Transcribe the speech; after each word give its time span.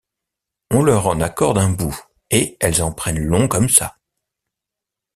On 0.71 0.81
leur 0.81 1.05
en 1.05 1.21
accorde 1.21 1.59
un 1.59 1.69
bout, 1.69 1.95
et 2.31 2.57
elles 2.59 2.81
en 2.81 2.91
prennent 2.91 3.23
long 3.23 3.47
comme 3.47 3.69
ça. 3.69 3.97